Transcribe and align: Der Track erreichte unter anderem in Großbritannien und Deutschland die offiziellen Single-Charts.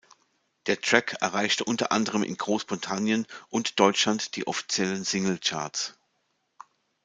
Der 0.65 0.81
Track 0.81 1.17
erreichte 1.21 1.63
unter 1.63 1.91
anderem 1.91 2.23
in 2.23 2.35
Großbritannien 2.35 3.27
und 3.49 3.79
Deutschland 3.79 4.35
die 4.35 4.47
offiziellen 4.47 5.03
Single-Charts. 5.03 5.93